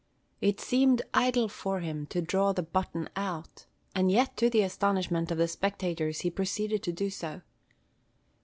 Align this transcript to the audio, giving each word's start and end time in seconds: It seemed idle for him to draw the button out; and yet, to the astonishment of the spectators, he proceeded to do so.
It 0.41 0.59
seemed 0.59 1.03
idle 1.13 1.47
for 1.47 1.79
him 1.79 2.07
to 2.07 2.23
draw 2.23 2.53
the 2.53 2.63
button 2.63 3.07
out; 3.15 3.67
and 3.93 4.11
yet, 4.11 4.35
to 4.37 4.49
the 4.49 4.63
astonishment 4.63 5.29
of 5.29 5.37
the 5.37 5.47
spectators, 5.47 6.21
he 6.21 6.31
proceeded 6.31 6.81
to 6.81 6.91
do 6.91 7.11
so. 7.11 7.41